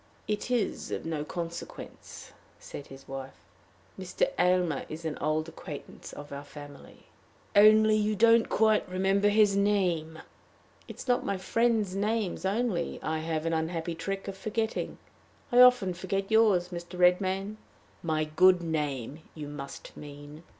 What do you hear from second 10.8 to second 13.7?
"It is not my friends' names only I have an